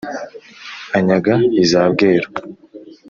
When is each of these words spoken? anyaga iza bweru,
anyaga 0.97 1.35
iza 1.61 1.81
bweru, 1.93 2.29